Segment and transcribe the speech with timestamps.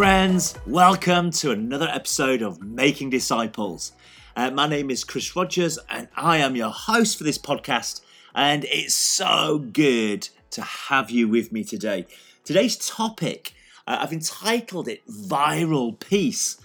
[0.00, 0.54] friends.
[0.66, 3.92] Welcome to another episode of Making Disciples.
[4.34, 8.00] Uh, my name is Chris Rogers, and I am your host for this podcast.
[8.34, 12.06] And it's so good to have you with me today.
[12.44, 13.52] Today's topic,
[13.86, 16.58] uh, I've entitled it Viral Peace.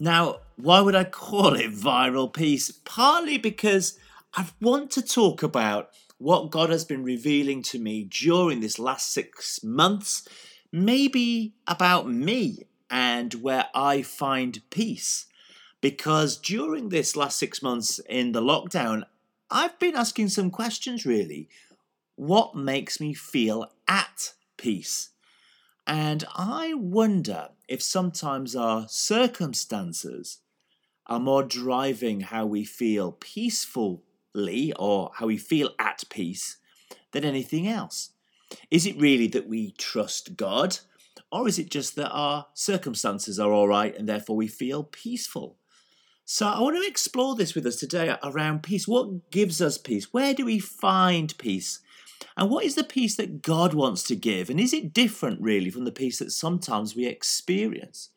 [0.00, 2.70] Now, why would I call it Viral Peace?
[2.70, 3.98] Partly because
[4.32, 9.12] I want to talk about what God has been revealing to me during this last
[9.12, 10.26] six months,
[10.72, 15.26] maybe about me and where I find peace.
[15.80, 19.04] Because during this last six months in the lockdown,
[19.50, 21.48] I've been asking some questions really.
[22.16, 25.10] What makes me feel at peace?
[25.86, 30.38] And I wonder if sometimes our circumstances
[31.06, 36.58] are more driving how we feel peacefully or how we feel at peace
[37.10, 38.11] than anything else.
[38.70, 40.78] Is it really that we trust God,
[41.30, 45.56] or is it just that our circumstances are all right and therefore we feel peaceful?
[46.24, 48.86] So I want to explore this with us today around peace.
[48.86, 50.12] What gives us peace?
[50.12, 51.80] Where do we find peace?
[52.36, 54.48] And what is the peace that God wants to give?
[54.48, 58.10] And is it different really from the peace that sometimes we experience?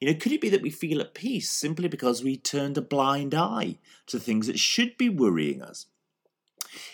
[0.00, 2.82] You know, could it be that we feel at peace simply because we turned a
[2.82, 5.86] blind eye to things that should be worrying us?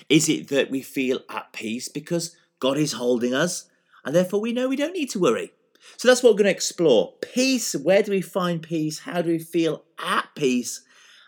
[0.08, 3.68] Is it that we feel at peace because God is holding us
[4.04, 5.52] and therefore we know we don't need to worry?
[5.96, 7.14] So that's what we're going to explore.
[7.20, 9.00] Peace, where do we find peace?
[9.00, 10.82] How do we feel at peace?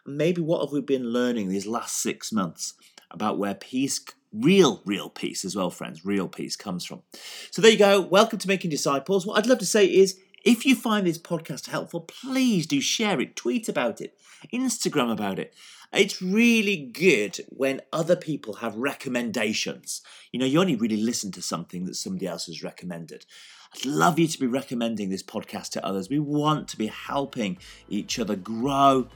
[0.07, 2.75] And maybe what have we been learning these last six months
[3.11, 7.03] about where peace, real, real peace as well, friends, real peace comes from.
[7.51, 8.01] So there you go.
[8.01, 9.27] Welcome to Making Disciples.
[9.27, 13.21] What I'd love to say is if you find this podcast helpful, please do share
[13.21, 14.17] it, tweet about it,
[14.53, 15.55] Instagram about it.
[15.93, 20.03] It's really good when other people have recommendations.
[20.31, 23.27] You know, you only really listen to something that somebody else has recommended.
[23.75, 26.09] I'd love you to be recommending this podcast to others.
[26.09, 27.59] We want to be helping
[27.89, 29.09] each other grow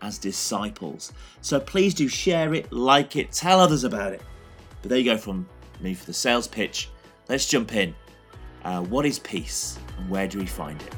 [0.00, 1.12] as disciples.
[1.42, 4.22] So please do share it, like it, tell others about it.
[4.80, 5.48] But there you go from
[5.80, 6.88] me for the sales pitch.
[7.28, 7.94] Let's jump in.
[8.64, 10.94] Uh, what is peace and where do we find it?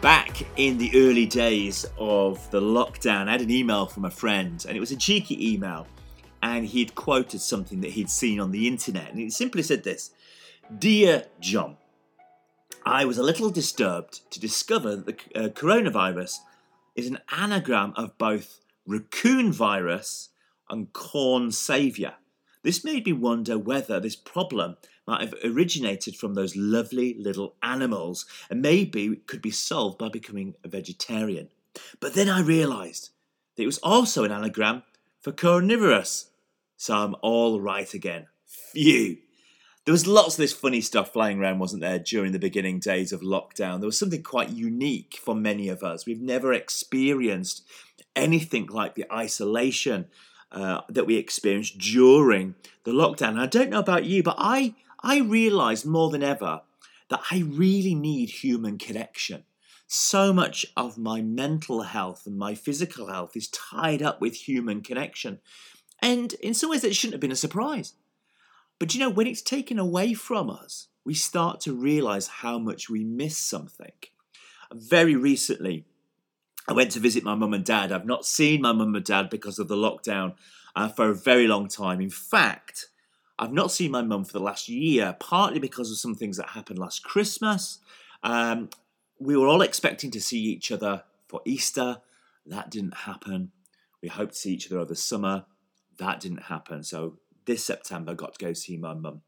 [0.00, 4.64] Back in the early days of the lockdown, I had an email from a friend,
[4.66, 5.86] and it was a cheeky email.
[6.42, 10.12] And he'd quoted something that he'd seen on the internet, and it simply said this
[10.78, 11.76] Dear John,
[12.84, 16.38] I was a little disturbed to discover that the uh, coronavirus
[16.96, 20.30] is an anagram of both raccoon virus
[20.68, 22.14] and corn saviour.
[22.62, 24.76] This made me wonder whether this problem
[25.06, 30.54] might have originated from those lovely little animals and maybe could be solved by becoming
[30.64, 31.48] a vegetarian.
[32.00, 33.10] But then I realised
[33.54, 34.82] that it was also an anagram
[35.20, 36.30] for carnivorous.
[36.76, 38.26] So I'm all right again.
[38.46, 39.18] Phew.
[39.86, 43.12] There was lots of this funny stuff flying around, wasn't there, during the beginning days
[43.12, 43.78] of lockdown?
[43.78, 46.04] There was something quite unique for many of us.
[46.04, 47.62] We've never experienced
[48.16, 50.08] anything like the isolation
[50.50, 53.28] uh, that we experienced during the lockdown.
[53.28, 56.62] And I don't know about you, but I I realised more than ever
[57.08, 59.44] that I really need human connection.
[59.86, 64.80] So much of my mental health and my physical health is tied up with human
[64.80, 65.38] connection.
[66.02, 67.92] And in some ways, it shouldn't have been a surprise.
[68.78, 72.90] But you know, when it's taken away from us, we start to realize how much
[72.90, 73.92] we miss something.
[74.72, 75.84] Very recently,
[76.68, 77.92] I went to visit my mum and dad.
[77.92, 80.34] I've not seen my mum and dad because of the lockdown
[80.74, 82.00] uh, for a very long time.
[82.00, 82.88] In fact,
[83.38, 86.50] I've not seen my mum for the last year, partly because of some things that
[86.50, 87.78] happened last Christmas.
[88.22, 88.70] Um,
[89.20, 91.98] we were all expecting to see each other for Easter.
[92.44, 93.52] That didn't happen.
[94.02, 95.44] We hoped to see each other over summer.
[95.98, 96.82] That didn't happen.
[96.82, 99.22] So this September, got to go see my mum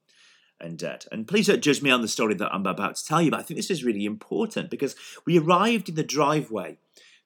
[0.60, 1.06] and dad.
[1.10, 3.40] And please don't judge me on the story that I'm about to tell you, but
[3.40, 6.78] I think this is really important because we arrived in the driveway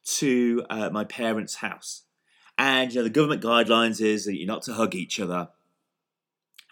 [0.04, 2.02] to uh, my parents' house.
[2.58, 5.48] And you know the government guidelines is that you're not to hug each other.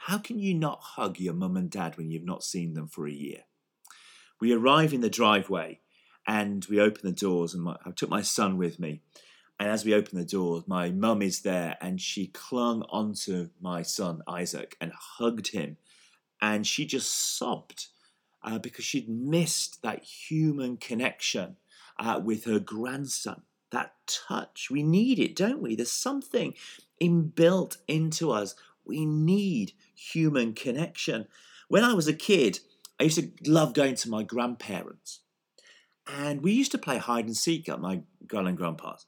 [0.05, 3.07] How can you not hug your mum and dad when you've not seen them for
[3.07, 3.45] a year?
[4.41, 5.81] We arrive in the driveway
[6.27, 9.01] and we open the doors, and my, I took my son with me.
[9.61, 13.83] And as we open the door, my mum is there and she clung onto my
[13.83, 15.77] son, Isaac, and hugged him.
[16.41, 17.89] And she just sobbed
[18.43, 21.57] uh, because she'd missed that human connection
[21.99, 23.43] uh, with her grandson.
[23.71, 24.69] That touch.
[24.71, 25.77] We need it, don't we?
[25.77, 26.55] There's something
[26.99, 28.55] inbuilt into us.
[28.87, 31.27] We need human connection.
[31.69, 32.61] When I was a kid,
[32.99, 35.21] I used to love going to my grandparents.
[36.07, 39.05] And we used to play hide and seek at my grand and grandpa's.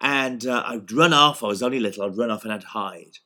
[0.00, 3.18] And uh, I'd run off, I was only little, I'd run off and I'd hide.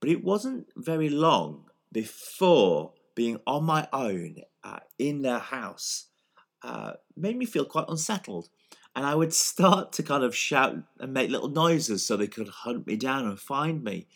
[0.00, 6.06] But it wasn't very long before being on my own uh, in their house
[6.62, 8.48] uh, made me feel quite unsettled.
[8.96, 12.48] And I would start to kind of shout and make little noises so they could
[12.48, 14.06] hunt me down and find me.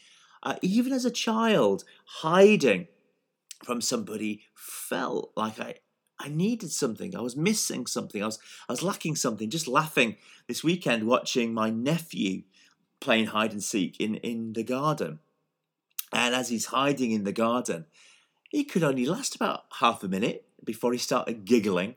[0.42, 2.86] Uh, even as a child, hiding
[3.64, 5.74] from somebody felt like I,
[6.20, 7.14] I needed something.
[7.14, 8.22] I was missing something.
[8.22, 8.38] I was,
[8.68, 9.50] I was lacking something.
[9.50, 10.16] Just laughing
[10.46, 12.42] this weekend watching my nephew
[13.00, 15.20] playing hide and seek in, in the garden.
[16.12, 17.86] And as he's hiding in the garden,
[18.48, 21.94] he could only last about half a minute before he started giggling.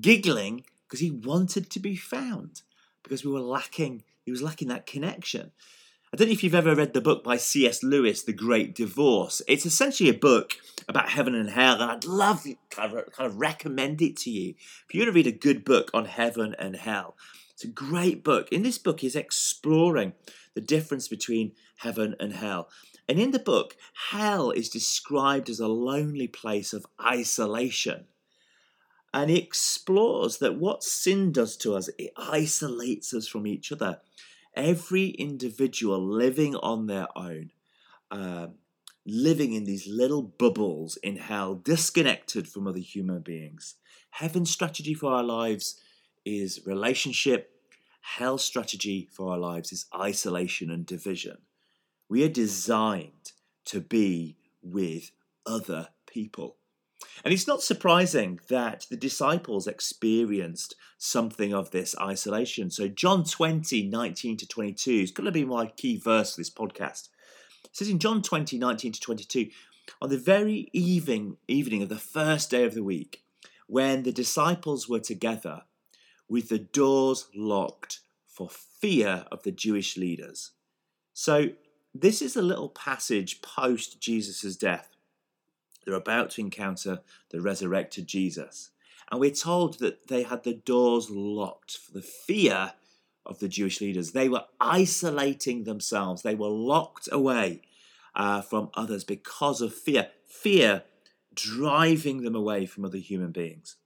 [0.00, 2.60] Giggling because he wanted to be found,
[3.02, 5.50] because we were lacking, he was lacking that connection.
[6.14, 7.82] I don't know if you've ever read the book by C.S.
[7.82, 9.40] Lewis, The Great Divorce.
[9.48, 14.02] It's essentially a book about heaven and hell, and I'd love to kind of, recommend
[14.02, 14.52] it to you.
[14.86, 17.16] If you want to read a good book on heaven and hell,
[17.54, 18.52] it's a great book.
[18.52, 20.12] In this book, he's exploring
[20.52, 22.68] the difference between heaven and hell.
[23.08, 23.74] And in the book,
[24.10, 28.04] hell is described as a lonely place of isolation.
[29.14, 34.00] And he explores that what sin does to us, it isolates us from each other.
[34.54, 37.50] Every individual living on their own,
[38.10, 38.48] uh,
[39.06, 43.76] living in these little bubbles in hell, disconnected from other human beings.
[44.10, 45.80] Heaven's strategy for our lives
[46.24, 47.50] is relationship.
[48.02, 51.38] Hell's strategy for our lives is isolation and division.
[52.08, 53.32] We are designed
[53.66, 55.12] to be with
[55.46, 56.56] other people.
[57.24, 62.70] And it's not surprising that the disciples experienced something of this isolation.
[62.70, 66.50] So, John 20, 19 to 22 is going to be my key verse for this
[66.50, 67.08] podcast.
[67.64, 69.48] It says in John 20, 19 to 22,
[70.00, 73.22] on the very evening, evening of the first day of the week,
[73.66, 75.62] when the disciples were together
[76.28, 80.52] with the doors locked for fear of the Jewish leaders.
[81.12, 81.50] So,
[81.94, 84.91] this is a little passage post Jesus' death.
[85.84, 87.00] They're about to encounter
[87.30, 88.70] the resurrected Jesus.
[89.10, 92.72] And we're told that they had the doors locked for the fear
[93.26, 94.12] of the Jewish leaders.
[94.12, 97.62] They were isolating themselves, they were locked away
[98.14, 100.08] uh, from others because of fear.
[100.26, 100.84] Fear
[101.34, 103.76] driving them away from other human beings.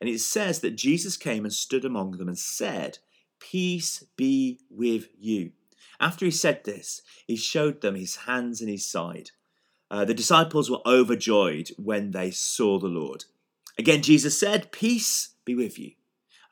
[0.00, 2.98] And it says that Jesus came and stood among them and said,
[3.38, 5.52] Peace be with you.
[5.98, 9.30] After he said this, he showed them his hands and his side.
[9.90, 13.24] Uh, the disciples were overjoyed when they saw the Lord.
[13.76, 15.92] Again, Jesus said, Peace be with you.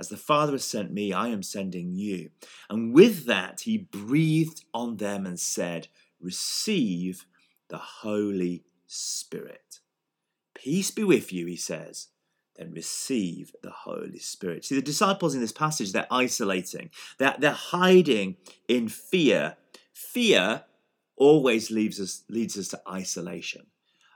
[0.00, 2.31] As the Father has sent me, I am sending you.
[2.70, 5.88] And with that, he breathed on them and said,
[6.20, 7.26] Receive
[7.69, 9.81] the Holy Spirit.
[10.55, 12.08] Peace be with you, he says.
[12.56, 14.64] Then receive the Holy Spirit.
[14.64, 18.37] See, the disciples in this passage, they're isolating, they're, they're hiding
[18.67, 19.56] in fear.
[19.93, 20.64] Fear
[21.19, 23.67] always leads us leads us to isolation.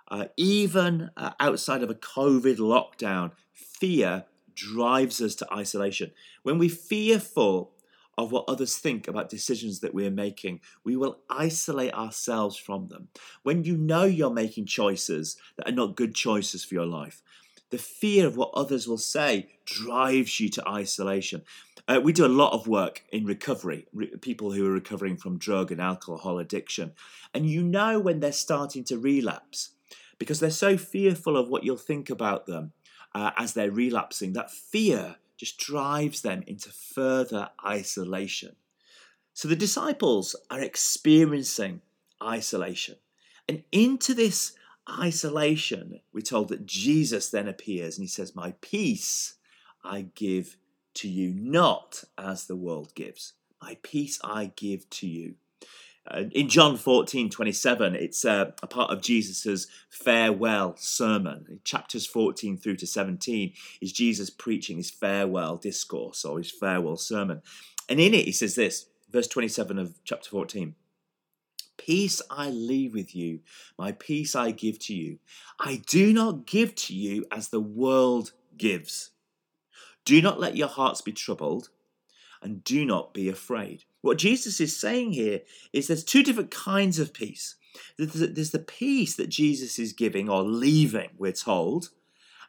[0.09, 6.11] Uh, even uh, outside of a COVID lockdown, fear drives us to isolation.
[6.43, 7.73] When we're fearful
[8.19, 13.09] of what others think about decisions that we're making, we will isolate ourselves from them.
[13.43, 17.23] When you know you're making choices that are not good choices for your life,
[17.71, 21.43] the fear of what others will say drives you to isolation.
[21.89, 25.39] Uh, we do a lot of work in recovery, re- people who are recovering from
[25.39, 26.93] drug and alcohol addiction.
[27.35, 29.71] And you know when they're starting to relapse
[30.19, 32.73] because they're so fearful of what you'll think about them
[33.15, 34.33] uh, as they're relapsing.
[34.33, 38.55] That fear just drives them into further isolation.
[39.35, 41.81] So the disciples are experiencing
[42.23, 42.97] isolation.
[43.49, 44.53] And into this
[44.89, 49.35] isolation, we're told that Jesus then appears and he says, My peace
[49.83, 50.57] I give
[50.95, 53.35] to you, not as the world gives.
[53.61, 55.35] My peace I give to you.
[56.11, 61.47] Uh, in John 14, 27, it's uh, a part of Jesus' farewell sermon.
[61.49, 66.97] In chapters 14 through to 17 is Jesus preaching his farewell discourse or his farewell
[66.97, 67.43] sermon.
[67.89, 70.75] And in it, he says this, verse 27 of chapter 14
[71.79, 73.41] Peace I leave with you,
[73.79, 75.19] my peace I give to you.
[75.59, 79.11] I do not give to you as the world gives.
[80.05, 81.69] Do not let your hearts be troubled
[82.43, 83.85] and do not be afraid.
[84.01, 85.41] What Jesus is saying here
[85.73, 87.55] is there's two different kinds of peace.
[87.97, 91.91] There's the peace that Jesus is giving or leaving, we're told,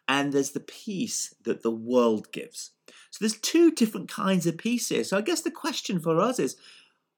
[0.07, 2.71] and there's the peace that the world gives.
[3.11, 5.03] So there's two different kinds of peace here.
[5.03, 6.57] So I guess the question for us is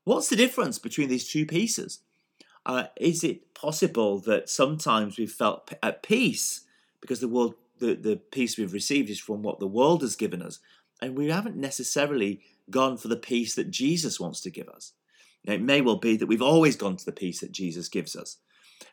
[0.04, 2.02] what's the difference between these two pieces?
[2.66, 6.62] Uh, is it possible that sometimes we've felt at peace
[7.00, 10.42] because the world the, the peace we've received is from what the world has given
[10.42, 10.60] us.
[11.02, 14.94] And we haven't necessarily gone for the peace that Jesus wants to give us.
[15.44, 18.38] It may well be that we've always gone to the peace that Jesus gives us.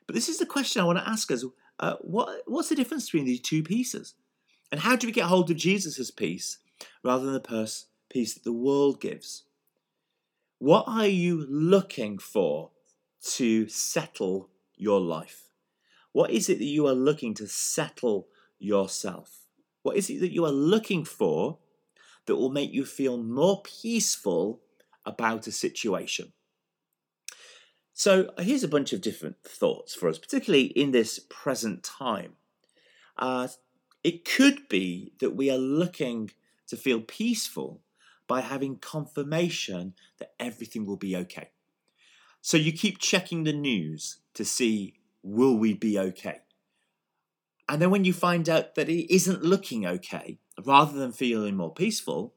[0.06, 1.44] But this is the question I want to ask us
[1.80, 4.14] uh, what, what's the difference between these two pieces?
[4.70, 6.58] And how do we get hold of Jesus' peace
[7.02, 9.44] rather than the peace that the world gives?
[10.58, 12.70] What are you looking for
[13.34, 15.50] to settle your life?
[16.12, 18.28] What is it that you are looking to settle
[18.62, 19.46] yourself?
[19.82, 21.58] What is it that you are looking for
[22.26, 24.60] that will make you feel more peaceful
[25.04, 26.32] about a situation?
[27.94, 32.34] So, here's a bunch of different thoughts for us, particularly in this present time.
[33.18, 33.48] Uh,
[34.02, 36.30] it could be that we are looking
[36.68, 37.82] to feel peaceful
[38.26, 41.50] by having confirmation that everything will be okay.
[42.40, 46.40] So you keep checking the news to see will we be okay?
[47.72, 51.72] And then when you find out that it isn't looking okay, rather than feeling more
[51.72, 52.34] peaceful,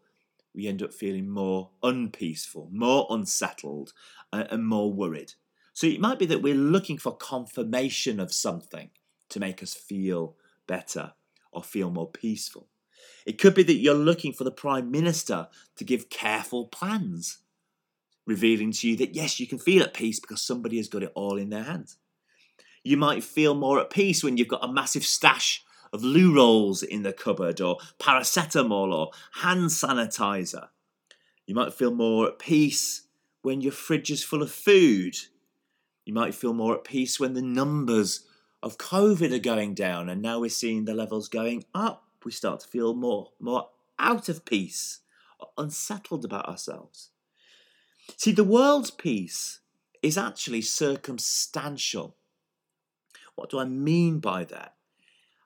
[0.53, 3.91] we end up feeling more unpeaceful, more unsettled,
[4.31, 5.33] uh, and more worried.
[5.73, 8.91] So it might be that we're looking for confirmation of something
[9.27, 10.37] to make us feel
[10.67, 11.11] better
[11.51, 12.69] or feel more peaceful.
[13.25, 17.39] It could be that you're looking for the Prime Minister to give careful plans,
[18.25, 21.11] revealing to you that yes, you can feel at peace because somebody has got it
[21.13, 21.97] all in their hands.
[22.85, 26.83] You might feel more at peace when you've got a massive stash of loo rolls
[26.83, 29.09] in the cupboard, or paracetamol, or
[29.41, 30.67] hand sanitizer.
[31.47, 33.07] You might feel more at peace
[33.41, 35.15] when your fridge is full of food.
[36.05, 38.27] You might feel more at peace when the numbers
[38.61, 42.03] of COVID are going down, and now we're seeing the levels going up.
[42.23, 44.99] We start to feel more, more out of peace,
[45.57, 47.09] unsettled about ourselves.
[48.15, 49.61] See, the world's peace
[50.03, 52.15] is actually circumstantial.
[53.35, 54.75] What do I mean by that?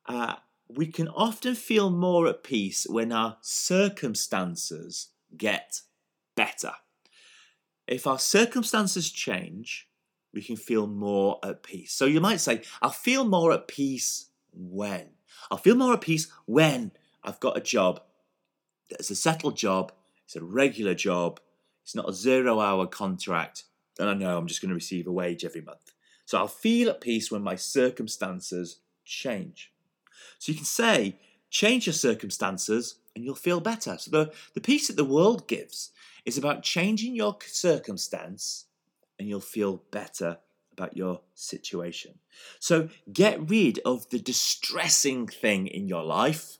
[0.05, 0.36] Uh,
[0.67, 5.81] we can often feel more at peace when our circumstances get
[6.36, 6.74] better.
[7.88, 9.88] If our circumstances change,
[10.34, 11.91] we can feel more at peace.
[11.91, 15.10] So you might say, I'll feel more at peace when?
[15.50, 16.91] I'll feel more at peace when
[17.24, 18.01] I've got a job
[18.89, 19.91] that's a settled job,
[20.25, 21.39] it's a regular job,
[21.84, 23.63] it's not a zero hour contract,
[24.00, 25.93] and I know I'm just going to receive a wage every month.
[26.30, 29.74] So I'll feel at peace when my circumstances change.
[30.38, 31.16] So you can say,
[31.50, 33.98] change your circumstances and you'll feel better.
[33.98, 35.90] So the, the peace that the world gives
[36.26, 38.66] is about changing your circumstance
[39.18, 40.38] and you'll feel better
[40.72, 42.20] about your situation.
[42.60, 46.60] So get rid of the distressing thing in your life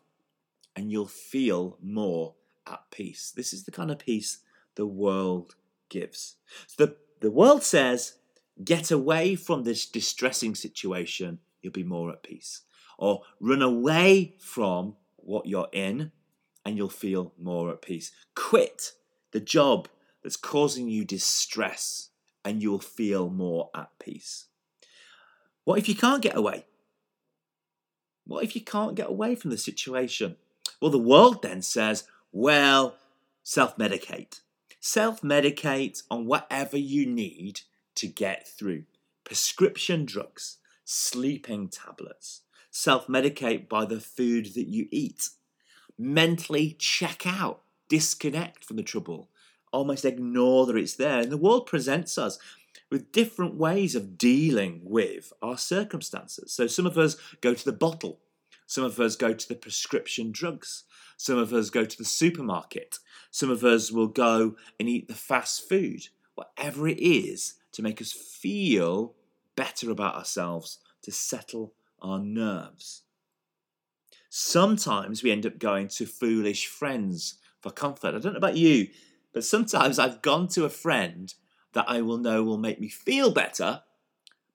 [0.76, 2.34] and you'll feel more
[2.66, 3.32] at peace.
[3.36, 4.40] This is the kind of peace
[4.74, 5.58] the world
[5.90, 6.38] gives.
[6.66, 8.16] So the, the world says,
[8.64, 12.62] Get away from this distressing situation, you'll be more at peace.
[12.98, 16.12] Or run away from what you're in
[16.66, 18.12] and you'll feel more at peace.
[18.36, 18.94] Quit
[19.32, 19.88] the job
[20.22, 22.10] that's causing you distress
[22.44, 24.46] and you'll feel more at peace.
[25.64, 26.66] What if you can't get away?
[28.26, 30.36] What if you can't get away from the situation?
[30.82, 32.96] Well, the world then says, well,
[33.44, 34.42] self medicate.
[34.80, 37.62] Self medicate on whatever you need
[38.00, 38.84] to get through.
[39.24, 42.42] Prescription drugs, sleeping tablets,
[42.72, 45.30] self medicate by the food that you eat,
[45.98, 49.30] mentally check out, disconnect from the trouble,
[49.72, 51.20] almost ignore that it's there.
[51.20, 52.40] And the world presents us
[52.90, 56.52] with different ways of dealing with our circumstances.
[56.52, 58.20] So some of us go to the bottle,
[58.66, 60.84] some of us go to the prescription drugs,
[61.18, 63.00] some of us go to the supermarket,
[63.32, 66.08] some of us will go and eat the fast food.
[66.36, 69.16] Whatever it is, to make us feel
[69.56, 73.04] better about ourselves, to settle our nerves.
[74.30, 78.14] Sometimes we end up going to foolish friends for comfort.
[78.14, 78.90] I don't know about you,
[79.34, 81.34] but sometimes I've gone to a friend
[81.72, 83.84] that I will know will make me feel better,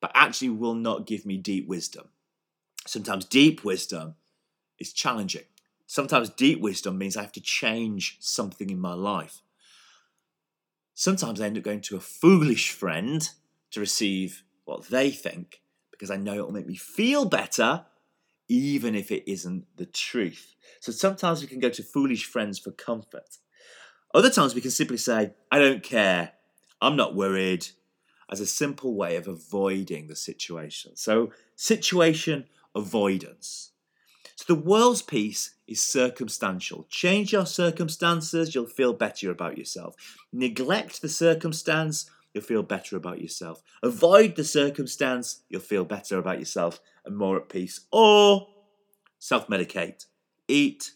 [0.02, 2.08] but actually will not give me deep wisdom.
[2.86, 4.16] Sometimes deep wisdom
[4.78, 5.44] is challenging.
[5.86, 9.40] Sometimes deep wisdom means I have to change something in my life.
[10.94, 13.28] Sometimes I end up going to a foolish friend
[13.72, 15.60] to receive what they think
[15.90, 17.84] because I know it will make me feel better,
[18.48, 20.54] even if it isn't the truth.
[20.80, 23.38] So sometimes we can go to foolish friends for comfort.
[24.12, 26.32] Other times we can simply say, I don't care,
[26.80, 27.66] I'm not worried,
[28.30, 30.96] as a simple way of avoiding the situation.
[30.96, 33.70] So, situation avoidance.
[34.36, 36.86] So the world's peace is circumstantial.
[36.88, 39.94] Change your circumstances, you'll feel better about yourself.
[40.32, 43.62] Neglect the circumstance, you'll feel better about yourself.
[43.82, 47.80] Avoid the circumstance, you'll feel better about yourself and more at peace.
[47.90, 48.48] Or
[49.18, 50.06] self medicate,
[50.48, 50.92] eat,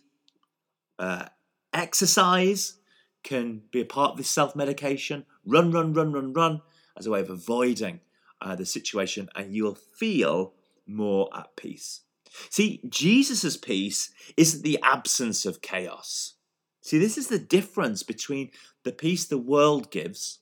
[0.99, 1.27] uh,
[1.73, 2.75] exercise,
[3.23, 5.25] can be a part of this self medication.
[5.45, 6.63] Run, run, run, run, run
[6.97, 8.01] as a way of avoiding
[8.41, 10.55] uh, the situation, and you'll feel
[10.87, 12.01] more at peace.
[12.51, 16.35] See, Jesus' peace isn't the absence of chaos.
[16.83, 18.51] See, this is the difference between
[18.85, 20.41] the peace the world gives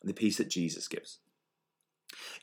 [0.00, 1.18] and the peace that Jesus gives.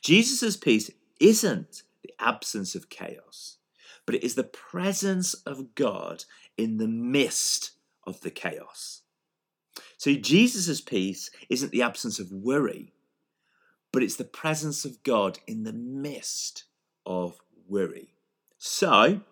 [0.00, 3.58] Jesus' peace isn't the absence of chaos,
[4.06, 6.24] but it is the presence of God
[6.56, 7.72] in the midst
[8.06, 9.02] of the chaos.
[9.96, 12.92] So Jesus' peace isn't the absence of worry,
[13.92, 16.64] but it's the presence of God in the midst
[17.06, 18.14] of worry.
[18.64, 19.22] So,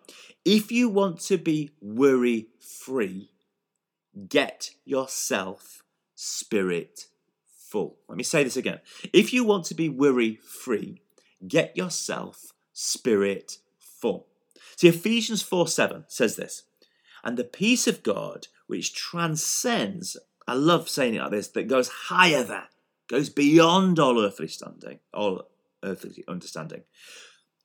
[0.43, 3.31] if you want to be worry free,
[4.27, 5.83] get yourself
[6.15, 7.05] spirit
[7.47, 7.95] full.
[8.09, 8.81] Let me say this again.
[9.13, 11.01] If you want to be worry free,
[11.47, 14.27] get yourself spirit full.
[14.75, 16.63] See, Ephesians 4 7 says this,
[17.23, 21.87] and the peace of God, which transcends, I love saying it like this, that goes
[21.87, 22.67] higher than,
[23.07, 25.47] goes beyond all earthly standing, all
[25.85, 26.81] earthly understanding,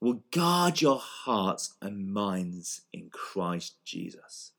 [0.00, 4.52] will guard your hearts and minds in Christ Jesus.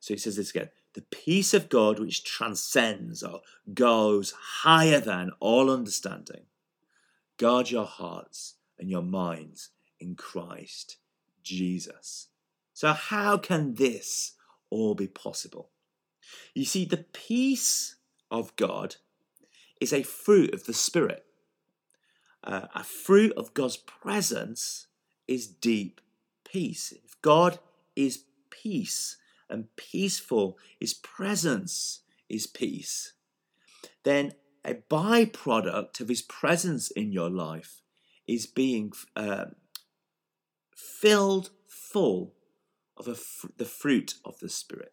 [0.00, 3.42] So he says this again the peace of God which transcends or
[3.74, 6.44] goes higher than all understanding.
[7.36, 10.96] Guard your hearts and your minds in Christ
[11.42, 12.28] Jesus.
[12.72, 14.32] So, how can this
[14.70, 15.68] all be possible?
[16.54, 17.96] You see, the peace
[18.30, 18.96] of God
[19.82, 21.25] is a fruit of the Spirit.
[22.46, 24.86] Uh, a fruit of God's presence
[25.26, 26.00] is deep
[26.44, 26.92] peace.
[27.04, 27.58] If God
[27.96, 29.16] is peace
[29.50, 33.14] and peaceful, His presence is peace,
[34.04, 34.32] then
[34.64, 37.82] a byproduct of His presence in your life
[38.28, 39.46] is being uh,
[40.74, 42.34] filled full
[42.96, 44.92] of fr- the fruit of the Spirit.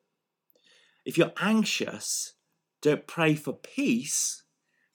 [1.05, 2.33] If you're anxious,
[2.81, 4.42] don't pray for peace,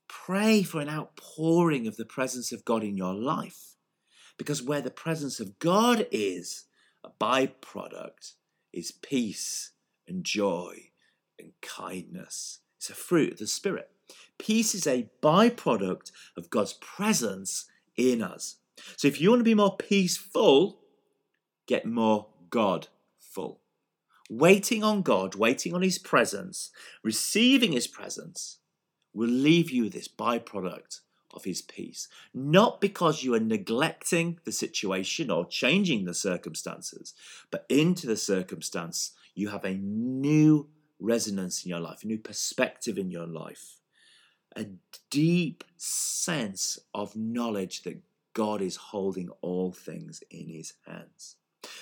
[0.08, 3.76] pray for an outpouring of the presence of God in your life.
[4.36, 6.64] Because where the presence of God is,
[7.04, 8.34] a byproduct
[8.72, 9.72] is peace
[10.06, 10.90] and joy
[11.38, 12.60] and kindness.
[12.76, 13.90] It's a fruit of the Spirit.
[14.38, 17.66] Peace is a byproduct of God's presence
[17.96, 18.56] in us.
[18.96, 20.78] So if you want to be more peaceful,
[21.66, 23.60] get more God full.
[24.30, 26.70] Waiting on God, waiting on His presence,
[27.02, 28.58] receiving His presence
[29.12, 31.00] will leave you this byproduct
[31.34, 32.08] of His peace.
[32.32, 37.14] Not because you are neglecting the situation or changing the circumstances,
[37.50, 40.68] but into the circumstance, you have a new
[40.98, 43.80] resonance in your life, a new perspective in your life,
[44.56, 44.66] a
[45.10, 48.02] deep sense of knowledge that
[48.34, 51.36] God is holding all things in His hands.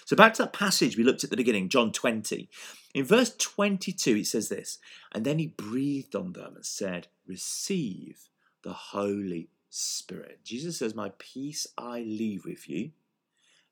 [0.07, 2.49] So back to that passage we looked at the beginning, John 20.
[2.95, 4.79] In verse 22, it says this
[5.13, 8.29] And then he breathed on them and said, Receive
[8.63, 10.45] the Holy Spirit.
[10.45, 12.93] Jesus says, My peace I leave with you.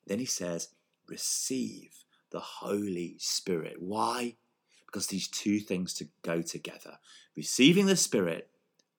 [0.08, 0.70] Then he says,
[1.06, 3.76] Receive the Holy Spirit.
[3.78, 4.34] Why?
[4.86, 6.98] Because these two things to go together.
[7.36, 8.50] Receiving the Spirit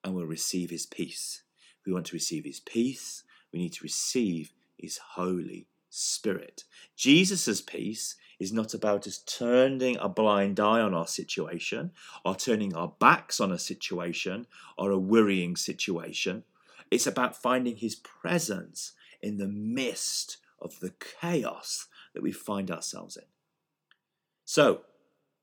[0.02, 1.42] and we'll receive his peace.
[1.80, 5.66] If we want to receive his peace, we need to receive his Holy
[5.96, 6.64] Spirit.
[6.96, 11.92] Jesus' peace is not about us turning a blind eye on our situation
[12.24, 16.44] or turning our backs on a situation or a worrying situation.
[16.90, 23.16] It's about finding His presence in the midst of the chaos that we find ourselves
[23.16, 23.24] in.
[24.44, 24.82] So,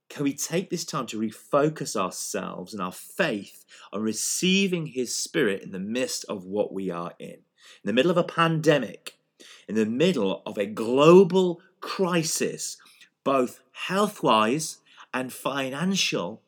[0.09, 5.63] can we take this time to refocus ourselves and our faith on receiving His Spirit
[5.63, 7.29] in the midst of what we are in?
[7.29, 9.17] In the middle of a pandemic,
[9.67, 12.77] in the middle of a global crisis,
[13.23, 14.79] both health wise
[15.13, 16.41] and financial,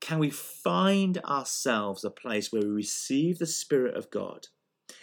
[0.00, 4.48] can we find ourselves a place where we receive the Spirit of God?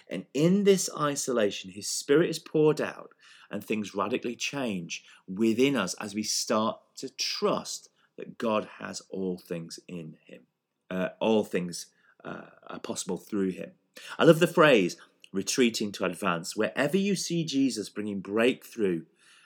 [0.07, 3.11] And in this isolation, His Spirit is poured out
[3.49, 9.37] and things radically change within us as we start to trust that God has all
[9.37, 10.41] things in Him,
[10.89, 11.87] uh, all things
[12.23, 13.71] uh, are possible through Him.
[14.19, 14.97] I love the phrase,
[15.31, 16.55] retreating to advance.
[16.55, 19.03] Wherever you see Jesus bringing breakthrough,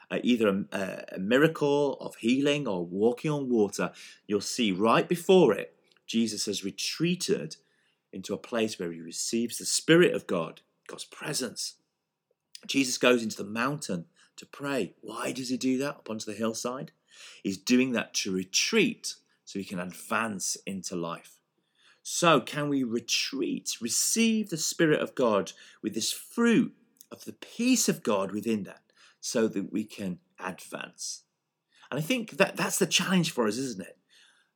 [0.09, 3.91] uh, either a, a miracle of healing or walking on water,
[4.27, 7.57] you'll see right before it, Jesus has retreated
[8.13, 11.75] into a place where he receives the Spirit of God, God's presence.
[12.67, 14.05] Jesus goes into the mountain
[14.37, 14.93] to pray.
[15.01, 16.91] Why does he do that up onto the hillside?
[17.43, 21.37] He's doing that to retreat so he can advance into life.
[22.07, 26.71] So, can we retreat, receive the Spirit of God with this fruit
[27.11, 28.83] of the peace of God within that,
[29.19, 31.23] so that we can advance?
[31.89, 33.97] And I think that that's the challenge for us, isn't it?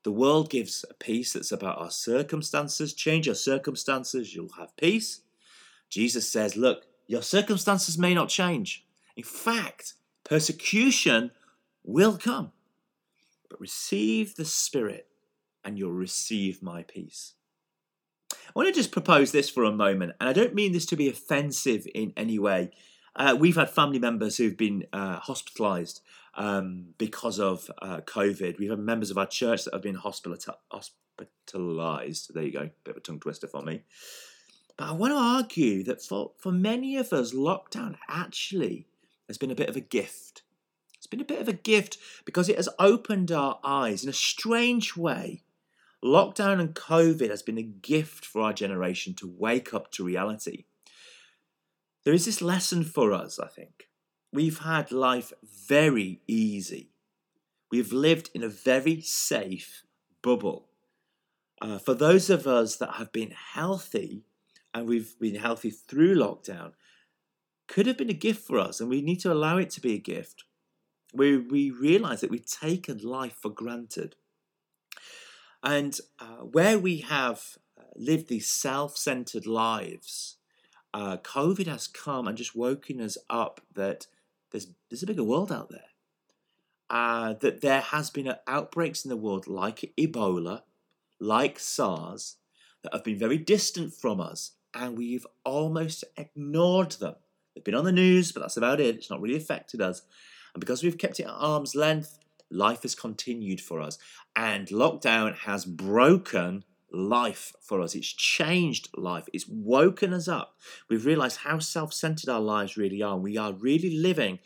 [0.03, 2.93] The world gives a peace that's about our circumstances.
[2.93, 5.21] Change your circumstances, you'll have peace.
[5.89, 8.85] Jesus says, Look, your circumstances may not change.
[9.15, 11.31] In fact, persecution
[11.83, 12.51] will come.
[13.49, 15.07] But receive the Spirit
[15.63, 17.33] and you'll receive my peace.
[18.49, 20.95] I want to just propose this for a moment, and I don't mean this to
[20.95, 22.71] be offensive in any way.
[23.15, 25.99] Uh, we've had family members who've been uh, hospitalised
[26.35, 28.57] um, because of uh, COVID.
[28.57, 30.53] We've had members of our church that have been hospitalised.
[32.33, 33.83] There you go, bit of a tongue twister for me.
[34.77, 38.87] But I want to argue that for, for many of us, lockdown actually
[39.27, 40.41] has been a bit of a gift.
[40.95, 44.13] It's been a bit of a gift because it has opened our eyes in a
[44.13, 45.43] strange way.
[46.03, 50.65] Lockdown and COVID has been a gift for our generation to wake up to reality.
[52.05, 53.89] There is this lesson for us, I think.
[54.31, 56.91] We've had life very easy.
[57.71, 59.83] We've lived in a very safe
[60.21, 60.67] bubble.
[61.61, 64.23] Uh, for those of us that have been healthy
[64.73, 66.71] and we've been healthy through lockdown,
[67.67, 69.93] could have been a gift for us, and we need to allow it to be
[69.93, 70.45] a gift.
[71.13, 74.15] We, we realize that we've taken life for granted.
[75.63, 80.37] And uh, where we have uh, lived these self centered lives,
[80.93, 84.07] uh, COVID has come and just woken us up that
[84.51, 85.81] there's there's a bigger world out there.
[86.89, 90.63] Uh, that there has been outbreaks in the world like Ebola,
[91.19, 92.37] like SARS,
[92.81, 97.15] that have been very distant from us, and we've almost ignored them.
[97.53, 98.95] They've been on the news, but that's about it.
[98.95, 100.01] It's not really affected us.
[100.53, 102.17] And because we've kept it at arm's length,
[102.49, 103.97] life has continued for us.
[104.35, 107.95] And lockdown has broken life for us.
[107.95, 109.25] It's changed life.
[109.33, 110.55] It's woken us up.
[110.89, 113.17] We've realized how self centered our lives really are.
[113.17, 114.39] We are really living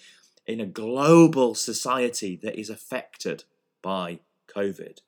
[0.45, 3.45] in a global society that is affected
[3.81, 4.19] by
[4.53, 4.99] COVID.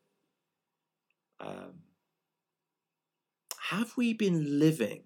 [1.39, 1.81] Um,
[3.69, 5.03] have we been living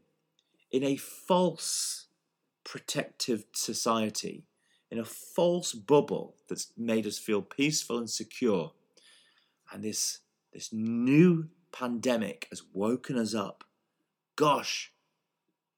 [0.71, 2.07] in a false
[2.63, 4.45] protective society,
[4.91, 8.73] in a false bubble that's made us feel peaceful and secure?
[9.71, 10.19] And this,
[10.53, 13.63] this new pandemic has woken us up.
[14.35, 14.91] Gosh,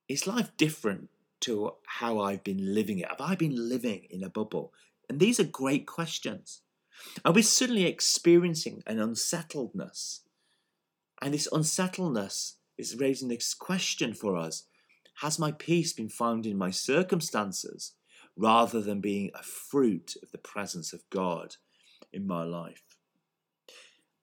[0.08, 1.08] is life different
[1.40, 3.08] to how I've been living it?
[3.08, 4.72] Have I been living in a bubble?
[5.08, 6.62] And these are great questions.
[7.24, 10.20] Are we suddenly experiencing an unsettledness?
[11.20, 14.64] And this unsettledness is raising this question for us
[15.16, 17.92] Has my peace been found in my circumstances
[18.36, 21.56] rather than being a fruit of the presence of God
[22.12, 22.82] in my life?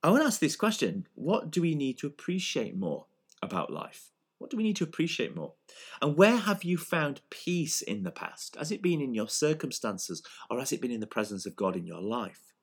[0.01, 3.05] I want to ask this question What do we need to appreciate more
[3.41, 4.11] about life?
[4.39, 5.53] What do we need to appreciate more?
[6.01, 8.55] And where have you found peace in the past?
[8.55, 11.75] Has it been in your circumstances or has it been in the presence of God
[11.75, 12.53] in your life?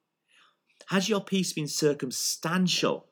[0.86, 3.06] Has your peace been circumstantial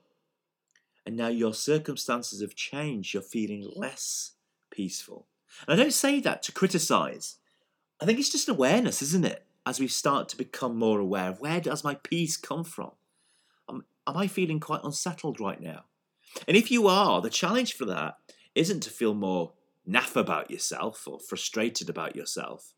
[1.04, 3.12] and now your circumstances have changed?
[3.12, 4.32] You're feeling less
[4.70, 5.26] peaceful.
[5.68, 7.36] And I don't say that to criticize.
[8.04, 9.46] I think it's just an awareness, isn't it?
[9.64, 12.90] As we start to become more aware of where does my peace come from?
[13.70, 15.84] am I feeling quite unsettled right now?
[16.46, 18.16] And if you are, the challenge for that
[18.54, 19.54] isn't to feel more
[19.88, 22.74] naff about yourself or frustrated about yourself.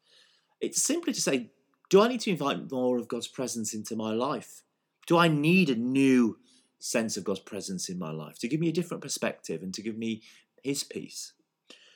[0.60, 1.50] It's simply to say,
[1.90, 4.62] do I need to invite more of God's presence into my life?
[5.08, 6.38] Do I need a new
[6.78, 9.82] sense of God's presence in my life to give me a different perspective and to
[9.82, 10.22] give me
[10.62, 11.32] His peace?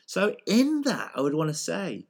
[0.04, 2.08] So, in that, I would want to say,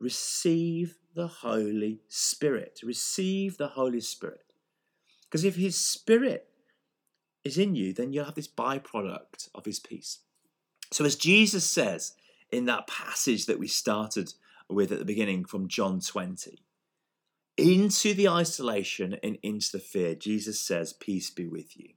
[0.00, 2.80] receive the Holy Spirit.
[2.82, 4.44] Receive the Holy Spirit.
[5.24, 6.48] Because if His Spirit
[7.44, 10.20] is in you, then you'll have this byproduct of His peace.
[10.92, 12.14] So, as Jesus says
[12.50, 14.32] in that passage that we started
[14.68, 16.62] with at the beginning from John 20,
[17.56, 21.90] into the isolation and into the fear, Jesus says, Peace be with you.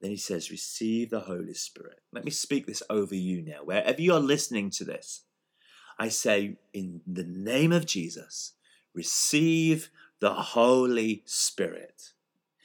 [0.00, 2.00] Then he says, Receive the Holy Spirit.
[2.12, 3.62] Let me speak this over you now.
[3.62, 5.22] Wherever you are listening to this,
[5.98, 8.54] I say, In the name of Jesus,
[8.94, 12.12] receive the Holy Spirit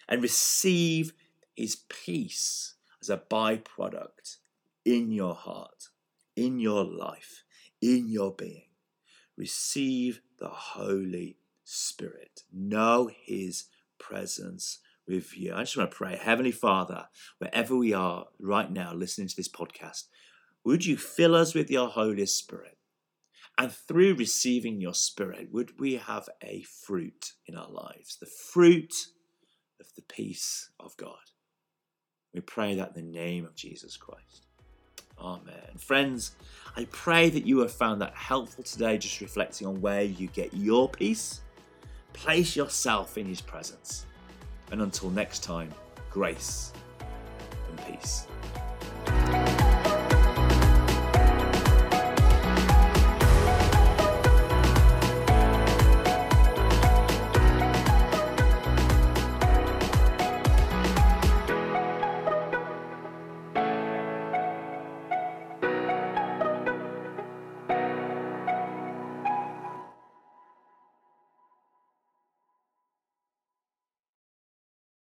[0.07, 1.13] and receive
[1.55, 4.37] his peace as a byproduct
[4.85, 5.89] in your heart,
[6.35, 7.43] in your life,
[7.81, 8.69] in your being.
[9.35, 12.43] Receive the Holy Spirit.
[12.53, 13.65] Know his
[13.99, 15.53] presence with you.
[15.53, 19.49] I just want to pray, Heavenly Father, wherever we are right now listening to this
[19.49, 20.05] podcast,
[20.63, 22.76] would you fill us with your Holy Spirit?
[23.57, 28.17] And through receiving your Spirit, would we have a fruit in our lives?
[28.19, 28.93] The fruit
[29.79, 31.15] of the peace of God.
[32.33, 34.45] We pray that in the name of Jesus Christ.
[35.19, 35.77] Amen.
[35.77, 36.35] Friends,
[36.75, 40.53] I pray that you have found that helpful today, just reflecting on where you get
[40.53, 41.41] your peace.
[42.13, 44.05] Place yourself in His presence.
[44.71, 45.71] And until next time,
[46.11, 46.73] grace
[47.69, 48.27] and peace.